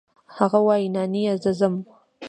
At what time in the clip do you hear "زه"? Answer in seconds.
1.43-1.51